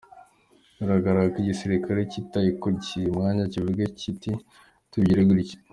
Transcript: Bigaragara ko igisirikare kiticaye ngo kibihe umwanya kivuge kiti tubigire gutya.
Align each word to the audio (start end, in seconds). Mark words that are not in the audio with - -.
Bigaragara 0.75 1.19
ko 1.33 1.37
igisirikare 1.43 1.99
kiticaye 2.11 2.49
ngo 2.55 2.67
kibihe 2.83 3.09
umwanya 3.11 3.43
kivuge 3.53 3.83
kiti 3.99 4.31
tubigire 4.89 5.23
gutya. 5.29 5.57